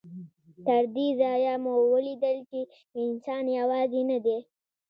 تر 0.65 0.83
دې 0.95 1.07
ځایه 1.21 1.53
مو 1.63 1.73
ولیدل 1.93 2.37
چې 2.49 2.59
انسان 3.03 3.43
یوازې 3.59 4.01
نه 4.11 4.17
دی. 4.25 4.37